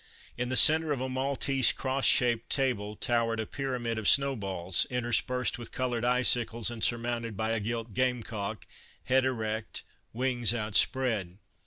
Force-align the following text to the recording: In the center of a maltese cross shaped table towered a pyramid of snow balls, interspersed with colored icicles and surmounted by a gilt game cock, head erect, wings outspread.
In 0.35 0.49
the 0.49 0.55
center 0.55 0.91
of 0.91 0.99
a 0.99 1.07
maltese 1.07 1.71
cross 1.71 2.05
shaped 2.05 2.49
table 2.49 2.95
towered 2.95 3.39
a 3.39 3.45
pyramid 3.45 3.99
of 3.99 4.07
snow 4.09 4.35
balls, 4.35 4.87
interspersed 4.89 5.59
with 5.59 5.71
colored 5.71 6.03
icicles 6.03 6.71
and 6.71 6.83
surmounted 6.83 7.37
by 7.37 7.51
a 7.51 7.59
gilt 7.59 7.93
game 7.93 8.23
cock, 8.23 8.65
head 9.03 9.25
erect, 9.25 9.83
wings 10.11 10.55
outspread. 10.55 11.37